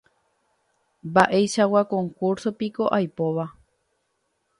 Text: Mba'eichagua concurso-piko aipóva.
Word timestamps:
Mba'eichagua 1.09 1.81
concurso-piko 1.91 2.85
aipóva. 2.97 3.45